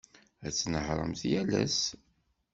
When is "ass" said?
1.63-1.79